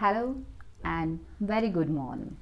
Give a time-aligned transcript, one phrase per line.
[0.00, 0.36] Hello
[0.84, 2.36] and very good morning.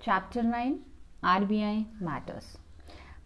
[0.00, 0.78] Chapter 9
[1.22, 2.56] RBI Matters.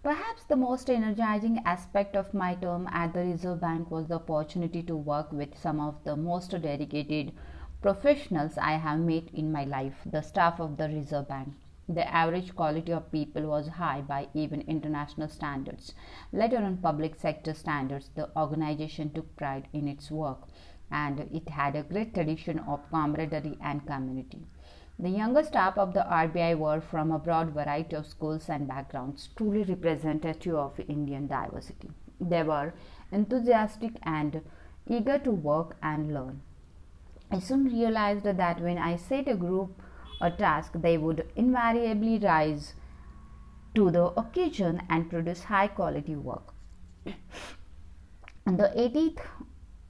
[0.03, 4.83] Perhaps the most energizing aspect of my term at the Reserve Bank was the opportunity
[4.83, 7.31] to work with some of the most dedicated
[7.83, 11.55] professionals I have met in my life, the staff of the Reserve Bank.
[11.89, 15.95] The average quality of people was high by even international standards.
[16.33, 20.49] Let alone public sector standards, the organization took pride in its work
[20.91, 24.47] and it had a great tradition of camaraderie and community.
[24.99, 29.29] The younger staff of the RBI were from a broad variety of schools and backgrounds,
[29.37, 31.91] truly representative of Indian diversity.
[32.21, 32.73] They were
[33.13, 34.41] enthusiastic and
[34.87, 36.41] eager to work and learn.
[37.31, 39.83] I soon realized that when I set a group
[40.21, 42.75] a task, they would invariably rise
[43.75, 46.55] to the occasion and produce high quality work.
[48.47, 49.27] The 18th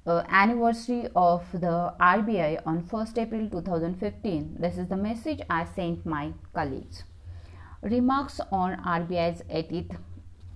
[0.06, 6.06] uh, anniversary of the RBI on 1st April 2015, this is the message I sent
[6.06, 7.03] my colleagues.
[7.83, 9.98] Remarks on RBI's 80th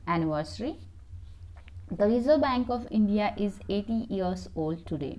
[0.06, 0.78] anniversary.
[1.91, 5.19] The Reserve Bank of India is 80 years old today.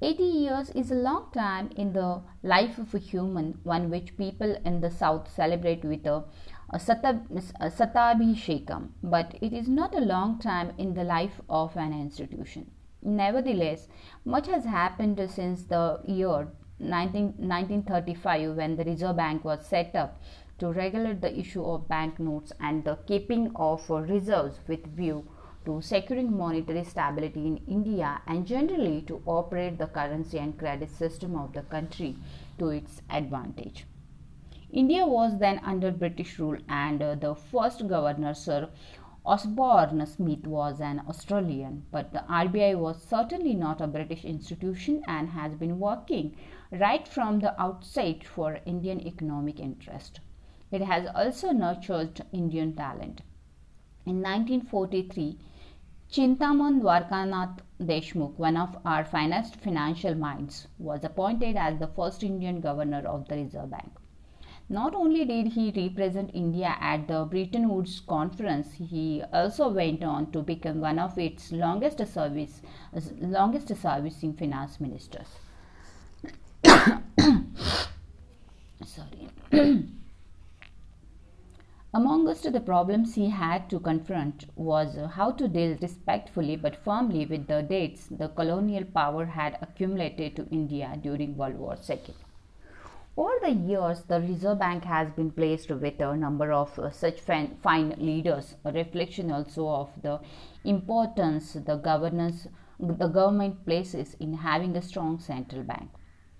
[0.00, 4.56] 80 years is a long time in the life of a human, one which people
[4.64, 6.24] in the south celebrate with a,
[6.70, 12.70] a, Satabhishekam, but it is not a long time in the life of an institution.
[13.02, 13.88] Nevertheless,
[14.24, 16.48] much has happened since the year
[16.78, 20.20] 19, 1935 when the Reserve Bank was set up
[20.58, 25.26] to regulate the issue of banknotes and the keeping of reserves with view
[25.64, 31.36] to securing monetary stability in India and generally to operate the currency and credit system
[31.36, 32.16] of the country
[32.58, 33.86] to its advantage.
[34.72, 38.68] India was then under British rule, and uh, the first governor, Sir
[39.26, 41.84] Osborne Smith, was an Australian.
[41.90, 46.34] But the RBI was certainly not a British institution and has been working
[46.72, 50.20] right from the outset for Indian economic interest.
[50.70, 53.20] It has also nurtured Indian talent.
[54.06, 55.38] In 1943,
[56.10, 62.60] Chintaman Dwarkanath Deshmukh, one of our finest financial minds, was appointed as the first Indian
[62.60, 63.99] governor of the Reserve Bank.
[64.72, 70.30] Not only did he represent India at the Bretton Woods conference, he also went on
[70.30, 72.62] to become one of its longest service,
[73.20, 75.26] longest servicing finance ministers.
[78.84, 79.28] Sorry.
[81.92, 87.48] Amongst the problems he had to confront was how to deal respectfully but firmly with
[87.48, 92.14] the debts the colonial power had accumulated to India during World War II.
[93.20, 97.20] Over the years, the Reserve Bank has been placed with a number of uh, such
[97.20, 100.20] fine, fine leaders, a reflection also of the
[100.64, 102.48] importance the governance
[102.78, 105.90] the government places in having a strong central bank.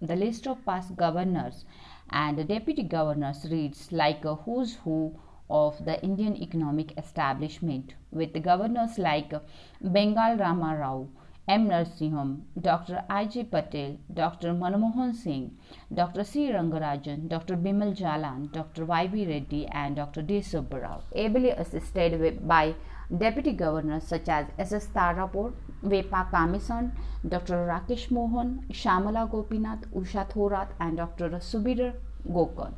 [0.01, 1.67] The list of past governors
[2.09, 5.21] and deputy governors reads like a who's who
[5.51, 9.35] of the Indian economic establishment, with governors like
[9.85, 11.09] Benegal Rama Rau,
[11.53, 11.67] M.
[11.69, 13.03] Narasimham, Dr.
[13.11, 13.43] I.G.
[13.43, 14.53] Patel, Dr.
[14.55, 15.51] Manmohan Singh,
[15.93, 16.23] Dr.
[16.23, 16.49] C.
[16.49, 17.57] Rangarajan, Dr.
[17.57, 18.85] Bimal Jalan, Dr.
[18.85, 19.27] Y.V.
[19.27, 20.23] Reddy, and Dr.
[20.23, 20.39] D.
[20.39, 22.77] Subbarao, ably assisted by
[23.19, 24.87] deputy governors such as S.S.
[24.95, 25.53] Tarapore,
[25.83, 26.93] Vepa Kamesam,
[27.29, 27.67] Dr.
[27.67, 31.31] Rakesh Mohan, Shyamala Gopinath, Usha Thorat, and Dr.
[31.41, 31.95] Subir
[32.31, 32.75] Gokarn.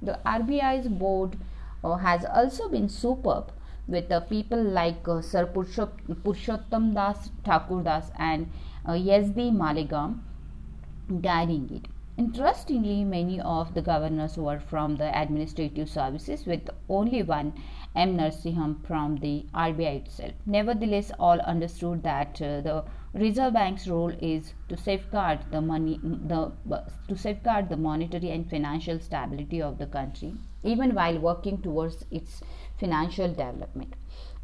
[0.00, 1.36] The RBI's board
[1.84, 3.52] uh, has also been superb
[3.88, 8.50] with uh, people like uh, Sir Purushottam Das Thakur Das and
[8.84, 10.20] uh, Yazdi Malegam
[11.22, 11.88] guiding it.
[12.18, 17.52] Interestingly, many of the governors were from the administrative services, with only one
[17.94, 18.16] M.
[18.16, 20.32] Narasimham from the RBI itself.
[20.46, 22.84] Nevertheless, all understood that uh, the
[23.18, 26.52] Reserve Bank's role is to safeguard the money, the
[27.08, 32.42] to safeguard the monetary and financial stability of the country, even while working towards its
[32.78, 33.94] financial development.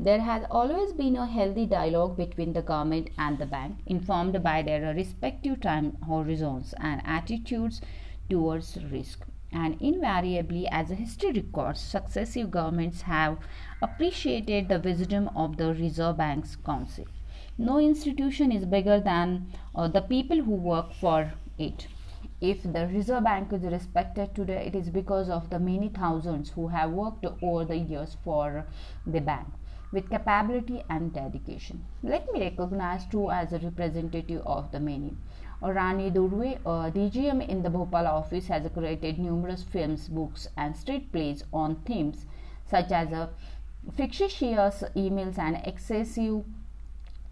[0.00, 4.62] There has always been a healthy dialogue between the government and the bank, informed by
[4.62, 7.82] their respective time horizons and attitudes
[8.30, 9.26] towards risk.
[9.52, 13.36] And invariably, as a history records, successive governments have
[13.82, 17.04] appreciated the wisdom of the Reserve Bank's counsel.
[17.62, 21.86] No institution is bigger than uh, the people who work for it.
[22.40, 26.66] If the Reserve Bank is respected today, it is because of the many thousands who
[26.66, 28.66] have worked over the years for
[29.06, 29.46] the bank
[29.92, 31.84] with capability and dedication.
[32.02, 35.16] Let me recognize two as a representative of the many.
[35.62, 41.12] Rani Durve, a DGM in the Bhopal office, has created numerous films, books, and street
[41.12, 42.26] plays on themes
[42.66, 43.30] such as a
[43.92, 46.42] fictitious emails and excessive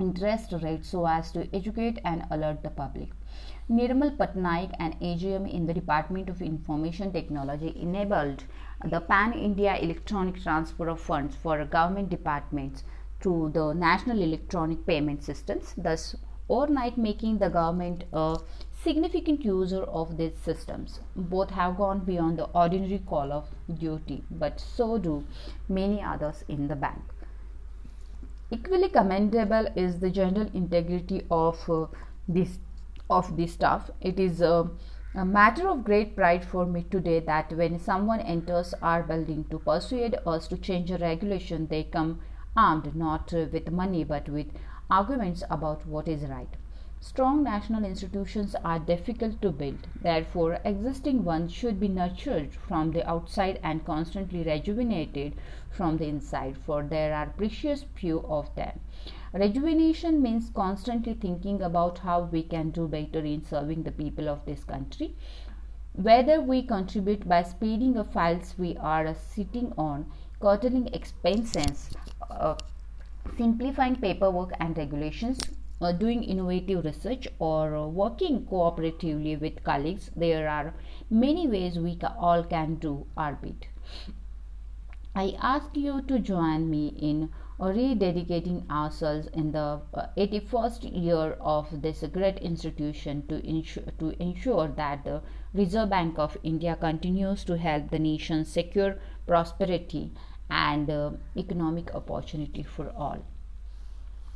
[0.00, 3.10] interest rates so as to educate and alert the public.
[3.70, 8.44] Nirmal Patnaik, an AGM in the Department of Information Technology, enabled
[8.84, 12.82] the pan India electronic transfer of funds for government departments
[13.20, 16.16] to the national electronic payment systems, thus
[16.48, 18.36] overnight making the government a
[18.82, 21.00] significant user of these systems.
[21.14, 23.48] Both have gone beyond the ordinary call of
[23.78, 25.24] duty, but so do
[25.68, 27.02] many others in the bank.
[28.52, 31.86] Equally commendable is the general integrity of uh,
[32.28, 32.58] this
[33.08, 33.90] of this staff.
[34.00, 34.64] It is uh,
[35.14, 39.60] a matter of great pride for me today that when someone enters our building to
[39.60, 42.20] persuade us to change a regulation, they come
[42.56, 44.48] armed not with money but with
[44.90, 46.59] arguments about what is right.
[47.02, 49.88] Strong national institutions are difficult to build.
[50.02, 55.34] Therefore, existing ones should be nurtured from the outside and constantly rejuvenated
[55.70, 58.80] from the inside, for there are precious few of them.
[59.32, 64.44] Rejuvenation means constantly thinking about how we can do better in serving the people of
[64.44, 65.16] this country.
[65.94, 71.90] Whether we contribute by speeding the files we are sitting on, curtailing expenses,
[72.30, 72.56] uh,
[73.38, 75.40] simplifying paperwork and regulations,
[75.80, 80.74] uh, doing innovative research, or uh, working cooperatively with colleagues, there are
[81.08, 83.66] many ways we ca- all can do our bit.
[85.14, 89.80] I ask you to join me in rededicating ourselves in the
[90.16, 95.20] 81st uh, year of this great institution to ensure, to ensure that the
[95.52, 100.12] Reserve Bank of India continues to help the nation secure prosperity
[100.48, 103.24] and uh, economic opportunity for all.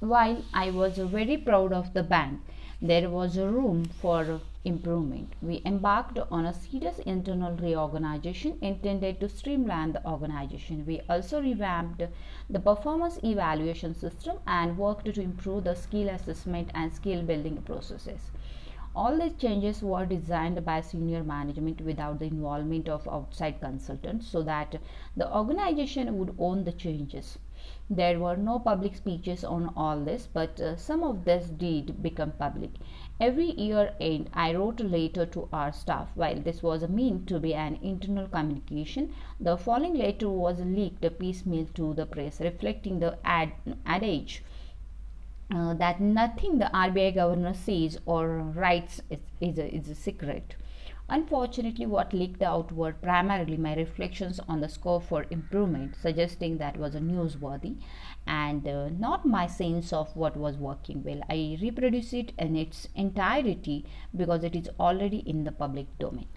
[0.06, 2.42] While I was very proud of the bank,
[2.82, 5.32] there was room for improvement.
[5.40, 10.84] We embarked on a serious internal reorganization intended to streamline the organization.
[10.84, 12.02] We also revamped
[12.50, 18.30] the performance evaluation system and worked to improve the skill assessment and skill building processes.
[18.94, 24.42] All these changes were designed by senior management without the involvement of outside consultants so
[24.42, 24.76] that
[25.16, 27.38] the organization would own the changes.
[27.90, 32.32] There were no public speeches on all this, but uh, some of this did become
[32.32, 32.70] public.
[33.20, 36.08] Every year end, I wrote a letter to our staff.
[36.14, 41.66] While this was meant to be an internal communication, the following letter was leaked piecemeal
[41.74, 43.52] to the press, reflecting the ad-
[43.84, 44.42] adage
[45.54, 50.56] uh, that nothing the RBI governor says or writes is, is, a, is a secret.
[51.08, 56.78] Unfortunately, what leaked out were primarily my reflections on the scope for improvement, suggesting that
[56.78, 57.76] was a newsworthy
[58.26, 61.20] and uh, not my sense of what was working well.
[61.28, 63.84] I reproduce it in its entirety
[64.16, 66.28] because it is already in the public domain.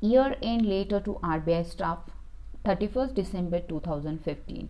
[0.00, 1.98] Year end later to RBI staff,
[2.64, 4.68] 31st December 2015.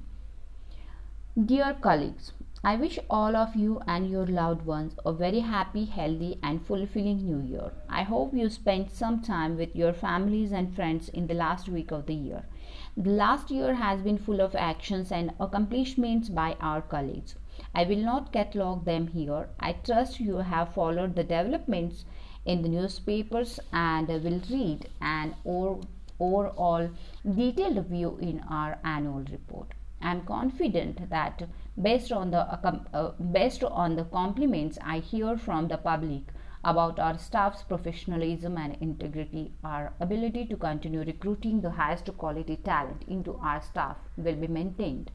[1.45, 2.33] Dear colleagues,
[2.67, 7.19] I wish all of you and your loved ones a very happy, healthy, and fulfilling
[7.19, 7.73] new year.
[7.91, 11.91] I hope you spent some time with your families and friends in the last week
[11.91, 12.47] of the year.
[12.97, 17.35] The last year has been full of actions and accomplishments by our colleagues.
[17.75, 19.51] I will not catalog them here.
[19.61, 22.07] I trust you have followed the developments
[22.47, 26.89] in the newspapers and will read an overall
[27.31, 29.75] detailed view in our annual report.
[30.05, 31.43] I am confident that
[31.81, 36.25] based on the uh, based on the compliments I hear from the public
[36.63, 43.05] about our staff's professionalism and integrity, our ability to continue recruiting the highest quality talent
[43.09, 45.11] into our staff will be maintained.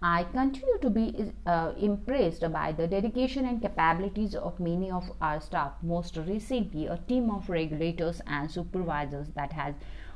[0.00, 5.40] I continue to be uh, impressed by the dedication and capabilities of many of our
[5.40, 5.72] staff.
[5.82, 9.74] Most recently, a team of regulators and supervisors that has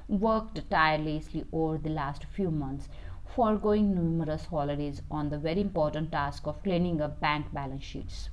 [0.08, 2.88] worked tirelessly over the last few months
[3.34, 8.30] foregoing numerous holidays on the very important task of cleaning up bank balance sheets.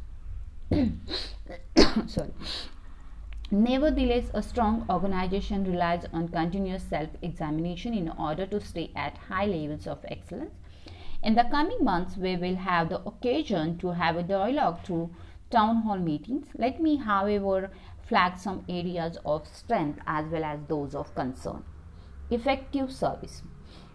[2.07, 2.33] Sorry.
[3.51, 9.45] Nevertheless, a strong organization relies on continuous self examination in order to stay at high
[9.45, 10.55] levels of excellence.
[11.21, 15.11] In the coming months, we will have the occasion to have a dialogue through
[15.51, 16.47] town hall meetings.
[16.57, 17.69] Let me, however,
[18.01, 21.63] flag some areas of strength as well as those of concern.
[22.31, 23.43] Effective service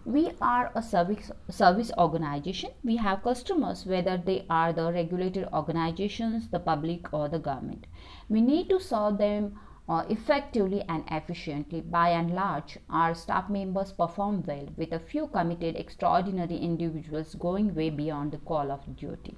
[0.05, 2.71] we are a service service organization.
[2.83, 7.85] We have customers whether they are the regulated organizations the public or the government.
[8.29, 11.81] We need to serve them uh, effectively and efficiently.
[11.81, 17.75] By and large our staff members perform well with a few committed extraordinary individuals going
[17.75, 19.35] way beyond the call of duty.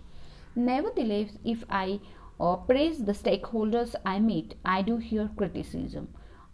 [0.55, 1.99] Nevertheless if i
[2.39, 6.07] uh, praise the stakeholders i meet i do hear criticism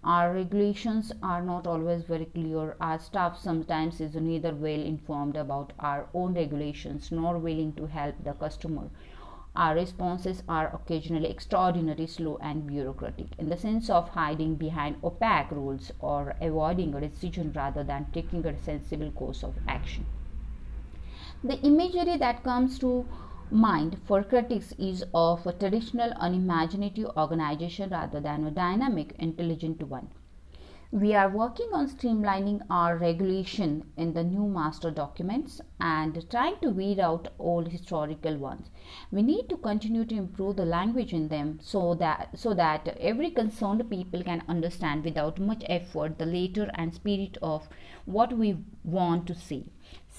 [0.04, 2.76] our regulations are not always very clear.
[2.80, 8.24] Our staff sometimes is neither well informed about our own regulations nor willing to help
[8.24, 8.90] the customer.
[9.56, 15.50] Our responses are occasionally extraordinarily slow and bureaucratic, in the sense of hiding behind opaque
[15.50, 20.06] rules or avoiding a decision rather than taking a sensible course of action.
[21.44, 23.06] The imagery that comes to
[23.52, 30.10] mind for critics is of a traditional unimaginative organization rather than a dynamic, intelligent one.
[30.92, 36.70] We are working on streamlining our regulation in the new master documents and trying to
[36.70, 38.70] weed out old historical ones.
[39.12, 43.32] We need to continue to improve the language in them so that so that every
[43.32, 47.68] concerned people can understand without much effort the letter and spirit of
[48.06, 49.66] what we want to see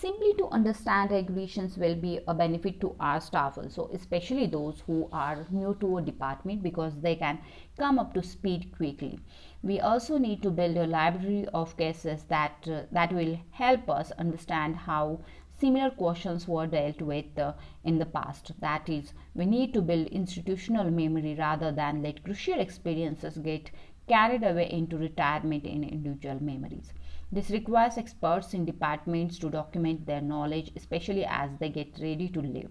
[0.01, 5.09] simply to understand regulations will be a benefit to our staff also especially those who
[5.13, 7.41] are new to a department because they can
[7.77, 9.19] come up to speed quickly.
[9.63, 14.13] We also need to build a library of cases that uh, that will help us
[14.13, 15.21] understand how
[15.61, 18.53] similar questions were dealt with uh, in the past.
[18.61, 23.73] That is we need to build institutional memory rather than let crucial experiences get
[24.07, 26.93] carried away into retirement in individual memories
[27.31, 32.41] this requires experts in departments to document their knowledge, especially as they get ready to
[32.41, 32.71] leave.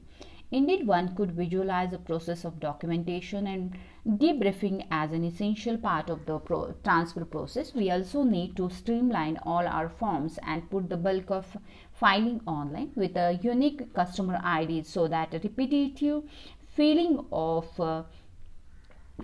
[0.50, 6.26] Indeed, one could visualize the process of documentation and debriefing as an essential part of
[6.26, 7.76] the pro- transfer process.
[7.76, 11.58] We also need to streamline all our forms and put the bulk of
[11.92, 16.24] filing online with a unique customer ID so that a repetitive
[16.66, 18.04] feeling of uh,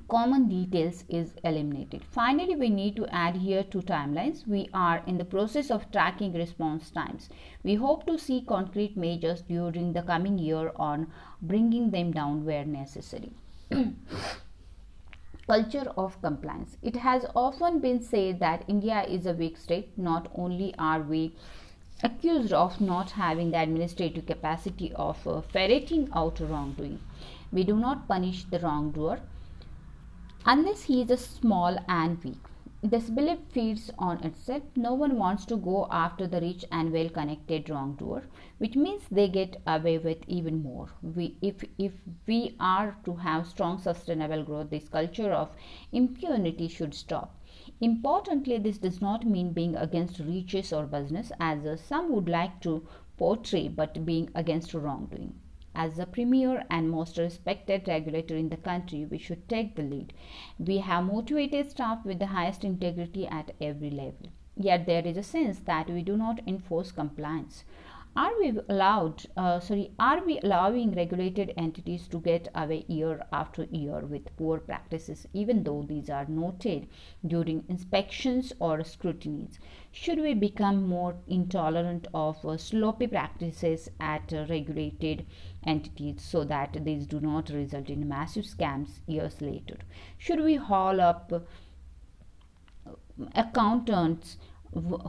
[0.09, 2.03] common details is eliminated.
[2.03, 4.47] Finally, we need to add here two timelines.
[4.47, 7.29] We are in the process of tracking response times.
[7.63, 12.65] We hope to see concrete measures during the coming year on bringing them down where
[12.65, 13.33] necessary.
[15.47, 16.77] Culture of compliance.
[16.81, 19.95] It has often been said that India is a weak state.
[19.97, 21.35] Not only are we
[22.01, 26.99] accused of not having the administrative capacity of uh, ferreting out wrongdoing,
[27.51, 29.19] we do not punish the wrongdoer
[30.45, 32.39] unless he is small and weak.
[32.81, 34.63] This belief feeds on itself.
[34.75, 38.23] No one wants to go after the rich and well connected wrongdoer,
[38.57, 40.89] which means they get away with even more.
[41.01, 41.93] We, if, if
[42.27, 45.49] we are to have strong, sustainable growth, this culture of
[45.93, 47.39] impunity should stop.
[47.79, 52.85] Importantly, this does not mean being against riches or business, as some would like to
[53.17, 55.33] portray, but being against wrongdoing.
[55.75, 60.13] As the premier and most respected regulator in the country, we should take the lead.
[60.59, 64.27] We have motivated staff with the highest integrity at every level.
[64.55, 67.63] Yet there is a sense that we do not enforce compliance
[68.15, 73.63] are we allowed uh, sorry are we allowing regulated entities to get away year after
[73.71, 76.87] year with poor practices even though these are noted
[77.25, 79.57] during inspections or scrutinies?
[79.91, 85.25] Should we become more intolerant of uh, sloppy practices at uh, regulated
[85.65, 89.77] entities so that these do not result in massive scams years later?
[90.19, 91.39] Should we haul up uh,
[93.35, 94.37] accountants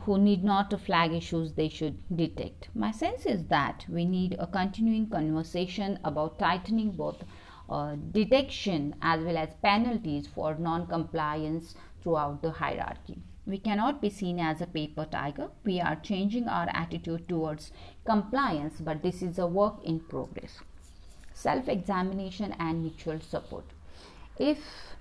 [0.02, 2.68] who need not to flag issues they should detect.
[2.74, 7.24] My sense is that we need a continuing conversation about tightening both
[7.68, 13.18] uh, detection as well as penalties for non compliance throughout the hierarchy.
[13.46, 15.50] We cannot be seen as a paper tiger.
[15.64, 17.72] We are changing our attitude towards
[18.04, 20.60] compliance, but this is a work in progress.
[21.32, 23.64] Self examination and mutual support.
[24.38, 24.93] If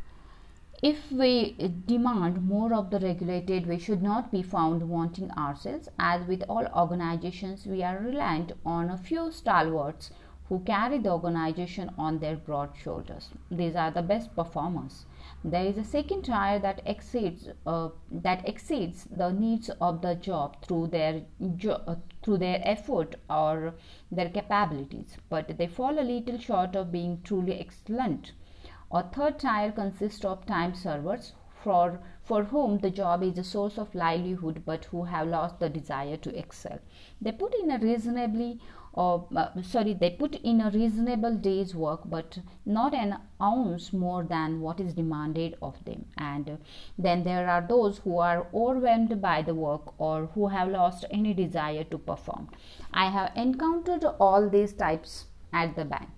[0.84, 5.88] if we demand more of the regulated, we should not be found wanting ourselves.
[5.98, 10.12] As with all organizations, we are reliant on a few stalwarts
[10.50, 13.30] who carry the organization on their broad shoulders.
[13.50, 15.06] These are the best performers.
[15.46, 20.62] There is a second tier that exceeds uh, that exceeds the needs of the job
[20.66, 21.22] through their
[21.56, 23.74] jo- uh, through their effort or
[24.12, 28.34] their capabilities, but they fall a little short of being truly excellent.
[28.95, 31.33] A third tier consists of time servers
[31.63, 35.67] for, for whom the job is a source of livelihood but who have lost the
[35.67, 36.77] desire to excel.
[37.19, 38.59] They put in a reasonably
[38.95, 44.23] uh, uh, sorry they put in a reasonable day's work but not an ounce more
[44.23, 46.05] than what is demanded of them.
[46.15, 46.57] And uh,
[46.95, 51.33] then there are those who are overwhelmed by the work or who have lost any
[51.33, 52.50] desire to perform.
[52.93, 56.09] I have encountered all these types at the bank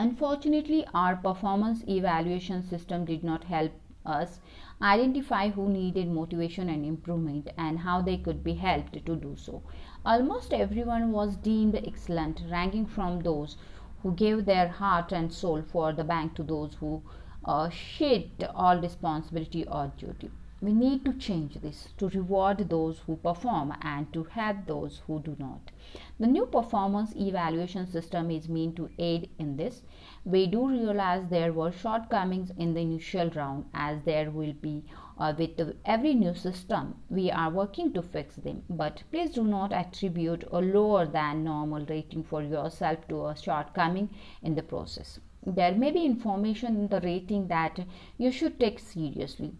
[0.00, 3.70] Unfortunately, our performance evaluation system did not help
[4.06, 4.40] us
[4.80, 9.62] identify who needed motivation and improvement and how they could be helped to do so.
[10.04, 13.58] Almost everyone was deemed excellent, ranking from those
[14.02, 17.02] who gave their heart and soul for the bank to those who
[17.44, 20.30] uh, shed all responsibility or duty.
[20.62, 25.18] We need to change this to reward those who perform and to help those who
[25.20, 25.70] do not.
[26.18, 29.82] The new performance evaluation system is meant to aid in this.
[30.22, 34.84] We do realize there were shortcomings in the initial round, as there will be
[35.16, 36.96] uh, with every new system.
[37.08, 41.86] We are working to fix them, but please do not attribute a lower than normal
[41.86, 44.10] rating for yourself to a shortcoming
[44.42, 47.78] in the process there may be information in the rating that
[48.18, 49.52] you should take seriously.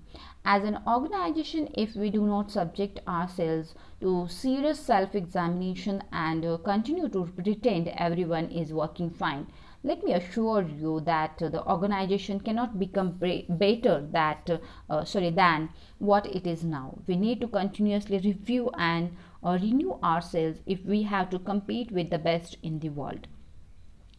[0.44, 6.58] As an organization, if we do not subject ourselves to serious self examination and uh,
[6.58, 9.46] continue to pretend everyone is working fine,
[9.82, 13.18] let me assure you that the organization cannot become
[13.48, 14.50] better that
[14.90, 16.98] uh, sorry than what it is now.
[17.06, 22.10] We need to continuously review and uh, renew ourselves if we have to compete with
[22.10, 23.26] the best in the world.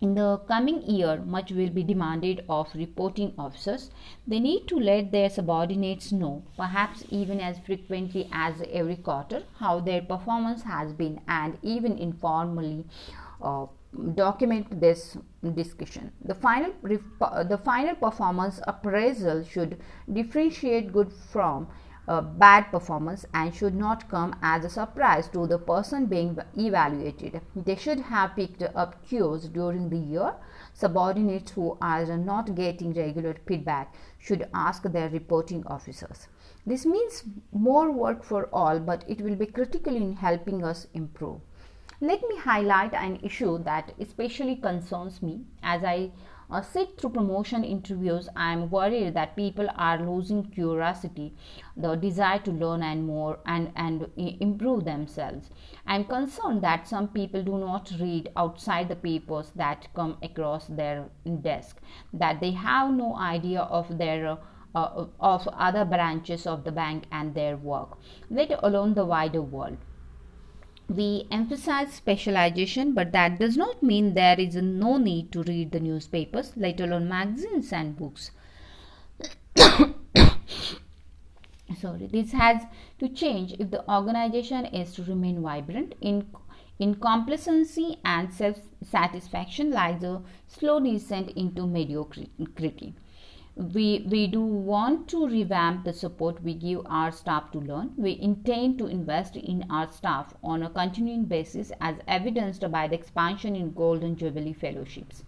[0.02, 3.92] In the coming year, much will be demanded of reporting officers.
[4.26, 9.80] They need to let their subordinates know, perhaps even as frequently as every quarter, how
[9.80, 12.86] their performance has been and even informally
[13.44, 13.68] uh,
[14.16, 15.18] document this
[15.54, 16.12] discussion.
[16.26, 19.80] The final, the final performance appraisal should
[20.12, 21.68] differentiate good from
[22.08, 27.42] a bad performance and should not come as a surprise to the person being evaluated.
[27.56, 30.34] They should have picked up cues during the year.
[30.74, 36.28] Subordinates who are not getting regular feedback should ask their reporting officers.
[36.66, 41.42] This means more work for all, but it will be critical in helping us improve.
[42.04, 46.12] Let me highlight an issue that especially concerns me as I
[46.52, 51.34] uh, sit through promotion interviews, I am worried that people are losing curiosity,
[51.78, 55.50] the desire to learn and more and, and improve themselves.
[55.88, 60.68] I am concerned that some people do not read outside the papers that come across
[60.68, 61.06] their
[61.42, 61.78] desk,
[62.14, 64.38] that they have no idea of their
[64.74, 67.98] uh, of other branches of the bank and their work,
[68.30, 69.78] let alone the wider world
[70.96, 75.80] we emphasize specialization, but that does not mean there is no need to read the
[75.80, 78.32] newspapers, let alone magazines and books.
[81.80, 82.64] Sorry, this has
[83.00, 85.96] to change if the organization is to remain vibrant.
[86.02, 86.28] In
[86.80, 92.96] in complacency and self satisfaction lies a slow descent into mediocrity
[93.56, 97.92] we, we do want to revamp the support we give our staff to learn.
[97.98, 102.96] We intend to invest in our staff on a continuing basis as evidenced by the
[102.96, 105.24] expansion in Golden Jubilee Fellowships.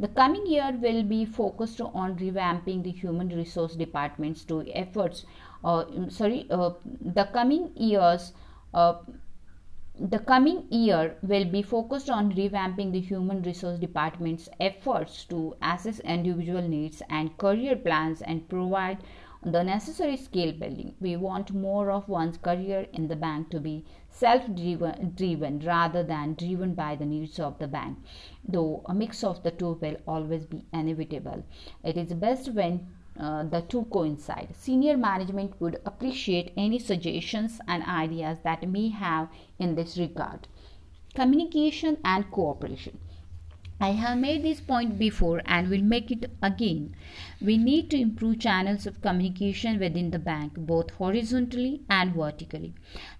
[0.00, 5.24] The coming year will be focused on revamping the human resource departments to efforts.
[5.62, 8.32] Uh, sorry, uh, the coming years
[8.74, 8.94] uh,
[10.02, 16.00] the coming year will be focused on revamping the human resource department's efforts to assess
[16.00, 18.96] individual needs and career plans and provide
[19.42, 20.94] the necessary skill building.
[21.00, 26.32] We want more of one's career in the bank to be self driven rather than
[26.32, 27.98] driven by the needs of the bank,
[28.48, 31.44] though a mix of the two will always be inevitable.
[31.84, 32.88] It is best when
[33.20, 34.48] uh, the two coincide.
[34.56, 39.28] Senior management would appreciate any suggestions and ideas that may have
[39.58, 40.48] in this regard.
[41.14, 42.98] Communication and cooperation.
[43.82, 46.94] I have made this point before and will make it again.
[47.40, 52.74] We need to improve channels of communication within the bank, both horizontally and vertically.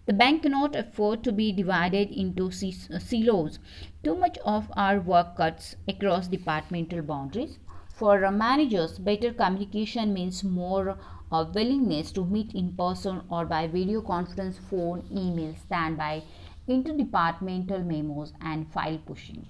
[0.05, 3.59] The bank cannot afford to be divided into silos.
[4.05, 7.59] Too much of our work cuts across departmental boundaries.
[8.01, 10.97] For managers, better communication means more
[11.31, 16.23] willingness to meet in person or by video conference, phone, emails than by
[16.67, 19.45] interdepartmental memos and file pushing.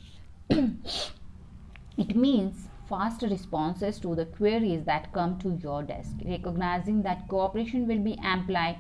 [0.51, 7.87] it means fast responses to the queries that come to your desk, recognizing that cooperation
[7.87, 8.79] will be amplified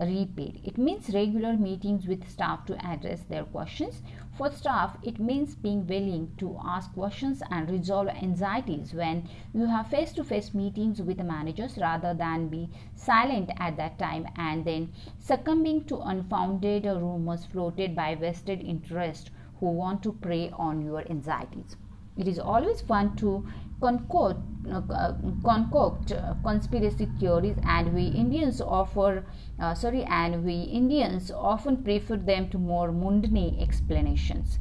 [0.00, 0.60] repaid.
[0.64, 4.02] It means regular meetings with staff to address their questions.
[4.36, 9.86] For staff, it means being willing to ask questions and resolve anxieties when you have
[9.86, 14.92] face to face meetings with managers rather than be silent at that time and then
[15.18, 21.76] succumbing to unfounded rumors floated by vested interests who want to prey on your anxieties.
[22.16, 23.46] It is always fun to
[23.80, 29.24] concoct, uh, concoct uh, conspiracy theories, and we Indians offer
[29.60, 34.58] uh, sorry, and we Indians often prefer them to more mundane explanations.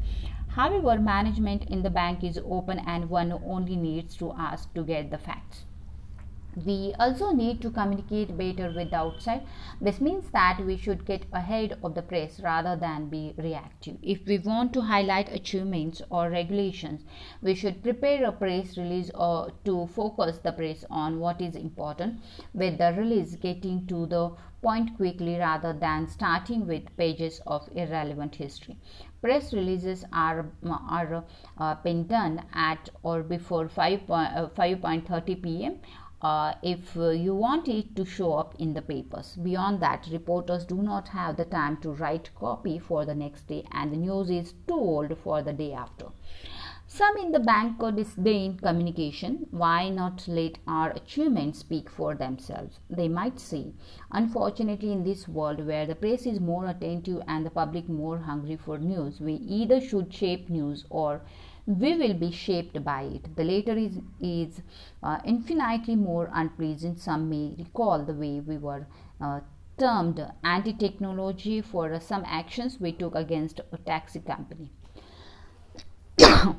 [0.47, 5.09] However, management in the bank is open, and one only needs to ask to get
[5.09, 5.65] the facts.
[6.65, 9.45] We also need to communicate better with the outside.
[9.81, 13.97] This means that we should get ahead of the press rather than be reactive.
[14.01, 17.03] If we want to highlight achievements or regulations
[17.41, 22.19] we should prepare a press release or to focus the press on what is important
[22.53, 28.35] with the release getting to the point quickly rather than starting with pages of irrelevant
[28.35, 28.77] history.
[29.21, 30.45] Press releases are,
[30.89, 31.23] are
[31.57, 35.79] uh, been done at or before 5, uh, 5.30 pm
[36.23, 39.35] uh, if uh, you want it to show up in the papers.
[39.35, 43.65] Beyond that, reporters do not have the time to write copy for the next day,
[43.71, 46.05] and the news is too old for the day after.
[46.87, 49.47] Some in the bank could disdain communication.
[49.49, 52.79] Why not let our achievements speak for themselves?
[52.89, 53.73] They might say.
[54.11, 58.57] Unfortunately, in this world where the press is more attentive and the public more hungry
[58.57, 61.21] for news, we either should shape news or
[61.65, 63.35] we will be shaped by it.
[63.35, 64.61] The later is, is
[65.01, 66.99] uh, infinitely more unpleasant.
[66.99, 68.87] Some may recall the way we were
[69.21, 69.39] uh,
[69.77, 74.69] termed anti technology for uh, some actions we took against a taxi company.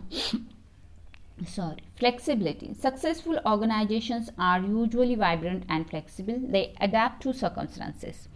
[1.46, 2.74] Sorry, flexibility.
[2.74, 8.28] Successful organizations are usually vibrant and flexible, they adapt to circumstances.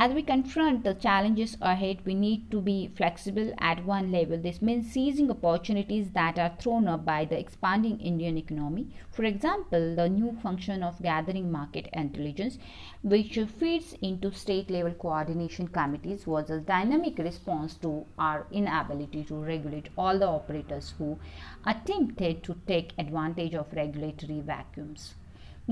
[0.00, 4.38] As we confront the challenges ahead, we need to be flexible at one level.
[4.38, 8.86] This means seizing opportunities that are thrown up by the expanding Indian economy.
[9.10, 12.60] For example, the new function of gathering market intelligence,
[13.02, 19.34] which feeds into state level coordination committees, was a dynamic response to our inability to
[19.34, 21.18] regulate all the operators who
[21.66, 25.16] attempted to take advantage of regulatory vacuums.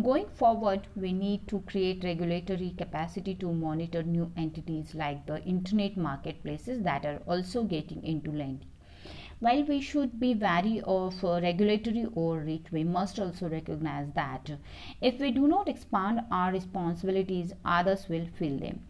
[0.02, 5.96] Going forward, we need to create regulatory capacity to monitor new entities like the internet
[5.96, 8.68] marketplaces that are also getting into lending.
[9.40, 14.50] While we should be wary of uh, regulatory overreach, we must also recognize that
[15.00, 18.80] if we do not expand our responsibilities, others will fill them.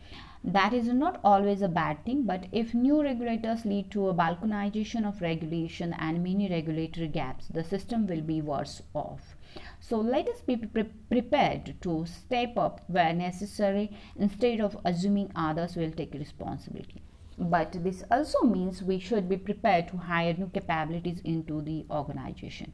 [0.47, 5.05] That is not always a bad thing, but if new regulators lead to a balkanization
[5.05, 9.37] of regulation and many regulatory gaps, the system will be worse off.
[9.81, 15.75] So let us be pre- prepared to step up where necessary instead of assuming others
[15.75, 17.03] will take responsibility.
[17.39, 22.73] But this also means we should be prepared to hire new capabilities into the organization.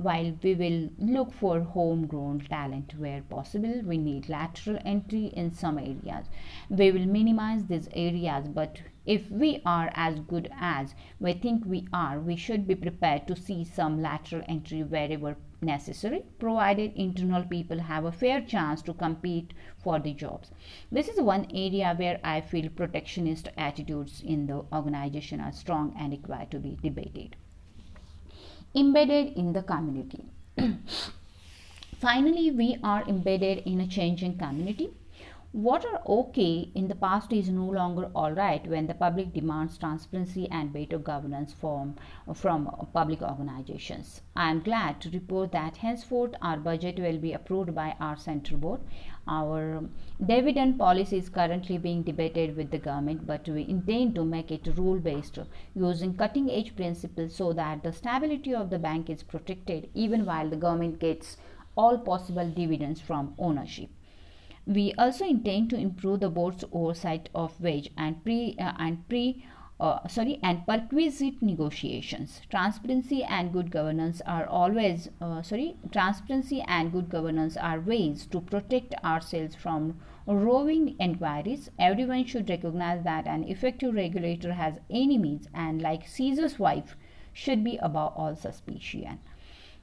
[0.00, 5.76] While we will look for homegrown talent where possible, we need lateral entry in some
[5.76, 6.30] areas.
[6.70, 11.88] We will minimize these areas, but if we are as good as we think we
[11.92, 17.80] are, we should be prepared to see some lateral entry wherever necessary provided internal people
[17.80, 20.52] have a fair chance to compete for the jobs
[20.92, 26.12] this is one area where i feel protectionist attitudes in the organization are strong and
[26.12, 27.34] require to be debated
[28.82, 30.24] embedded in the community
[32.06, 34.88] finally we are embedded in a changing community
[35.52, 39.78] what are okay in the past is no longer all right when the public demands
[39.78, 41.96] transparency and better governance from,
[42.34, 44.20] from public organizations.
[44.36, 48.60] I am glad to report that henceforth our budget will be approved by our central
[48.60, 48.80] board.
[49.28, 49.84] Our
[50.24, 54.66] dividend policy is currently being debated with the government, but we intend to make it
[54.76, 55.38] rule based
[55.74, 60.48] using cutting edge principles so that the stability of the bank is protected even while
[60.48, 61.36] the government gets
[61.76, 63.90] all possible dividends from ownership.
[64.66, 69.44] We also intend to improve the board's oversight of wage and pre uh, and pre
[69.80, 72.42] uh, sorry and perquisite negotiations.
[72.50, 78.40] Transparency and good governance are always uh, sorry transparency and good governance are ways to
[78.40, 81.70] protect ourselves from roving inquiries.
[81.78, 86.96] Everyone should recognize that an effective regulator has enemies and like caesar's wife
[87.32, 89.18] should be above all suspicion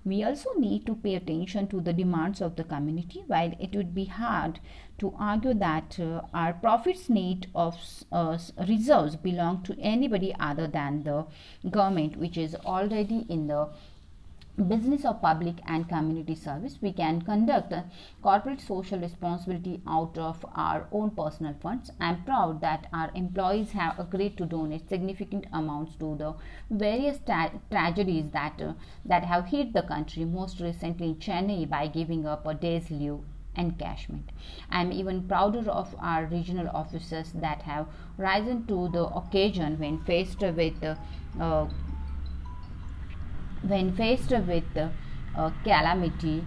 [0.05, 3.23] we also need to pay attention to the demands of the community.
[3.25, 4.59] While it would be hard
[4.99, 7.75] to argue that uh, our profits need of
[8.11, 8.37] uh,
[8.67, 11.25] reserves belong to anybody other than the
[11.69, 13.69] government, which is already in the
[14.55, 17.73] business of public and community service we can conduct
[18.21, 23.71] corporate social responsibility out of our own personal funds i am proud that our employees
[23.71, 26.33] have agreed to donate significant amounts to the
[26.69, 31.85] various tra- tragedies that uh, that have hit the country most recently in chennai by
[31.87, 33.19] giving up a day's leave
[33.57, 34.31] encashment.
[34.69, 37.87] I am even prouder of our regional officers that have
[38.17, 41.67] risen to the occasion when faced with uh,
[43.67, 46.45] when faced with uh, calamity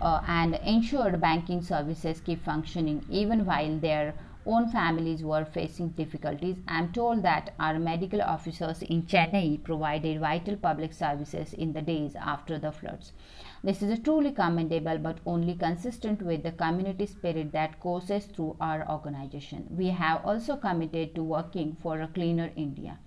[0.00, 4.14] uh, and ensured banking services keep functioning even while their
[4.46, 6.56] own families were facing difficulties.
[6.68, 11.82] I am told that our medical officers in Chennai provided vital public services in the
[11.82, 13.12] days after the floods.
[13.62, 18.86] This is truly commendable but only consistent with the community spirit that courses through our
[18.90, 19.66] organization.
[19.70, 22.98] We have also committed to working for a cleaner India.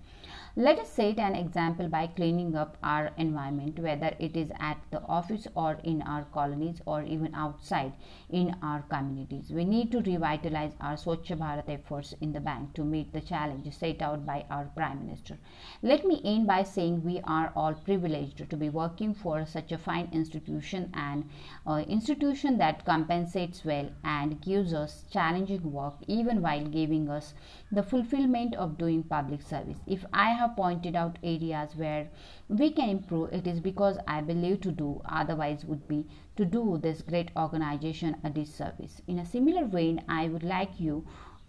[0.60, 5.00] Let us set an example by cleaning up our environment, whether it is at the
[5.02, 7.92] office or in our colonies or even outside
[8.28, 9.52] in our communities.
[9.52, 13.76] We need to revitalize our Swachh Bharat efforts in the bank to meet the challenges
[13.76, 15.38] set out by our Prime Minister.
[15.80, 19.78] Let me end by saying we are all privileged to be working for such a
[19.78, 21.30] fine institution and
[21.68, 27.32] uh, institution that compensates well and gives us challenging work even while giving us
[27.70, 29.78] the fulfillment of doing public service.
[29.86, 32.08] If I have pointed out areas where
[32.48, 36.06] we can improve, it is because I believe to do, otherwise, would be
[36.36, 39.02] to do this great organization a disservice.
[39.06, 41.04] In a similar vein, I would like you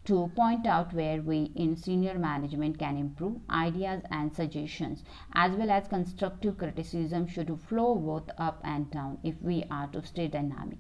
[0.06, 5.70] to point out where we in senior management can improve ideas and suggestions as well
[5.70, 10.80] as constructive criticism should flow both up and down if we are to stay dynamic.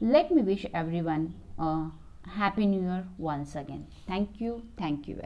[0.00, 1.90] Let me wish everyone a
[2.28, 3.86] happy new year once again.
[4.06, 4.62] Thank you.
[4.76, 5.16] Thank you